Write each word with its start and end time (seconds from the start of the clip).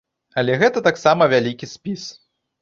Але 0.41 0.55
гэта 0.63 0.81
таксама 0.87 1.27
вялікі 1.35 1.71
спіс. 1.75 2.09